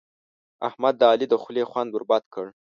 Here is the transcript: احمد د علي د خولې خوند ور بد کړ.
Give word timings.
احمد 0.67 0.93
د 0.97 1.03
علي 1.11 1.25
د 1.29 1.33
خولې 1.41 1.63
خوند 1.69 1.89
ور 1.91 2.03
بد 2.11 2.23
کړ. 2.33 2.45